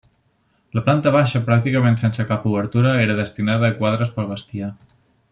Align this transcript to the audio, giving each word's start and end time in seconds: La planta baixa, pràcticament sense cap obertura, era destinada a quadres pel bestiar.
La 0.77 0.81
planta 0.87 1.11
baixa, 1.15 1.41
pràcticament 1.49 1.99
sense 2.03 2.25
cap 2.31 2.47
obertura, 2.51 2.93
era 3.05 3.19
destinada 3.23 3.69
a 3.69 3.77
quadres 3.83 4.15
pel 4.17 4.29
bestiar. 4.35 4.71